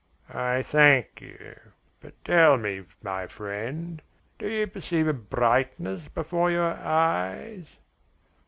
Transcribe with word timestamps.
"I 0.33 0.63
thank 0.63 1.21
you. 1.21 1.59
But 2.01 2.25
tell 2.25 2.57
me, 2.57 2.85
my 3.03 3.27
friend, 3.27 4.01
do 4.39 4.49
you 4.49 4.65
perceive 4.65 5.07
a 5.07 5.13
brightness 5.13 6.07
before 6.07 6.49
your 6.49 6.73
eyes?" 6.73 7.77